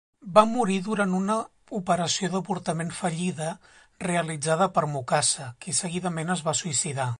Va 0.35 0.43
morir 0.51 0.77
durant 0.85 1.11
una 1.17 1.35
operació 1.79 2.29
d'avortament 2.35 2.89
fallida 3.01 3.51
realitzada 4.09 4.71
per 4.79 4.87
Mukasa, 4.97 5.49
qui 5.67 5.79
seguidament 5.85 6.37
es 6.39 6.47
va 6.51 6.59
suïcidar. 6.65 7.09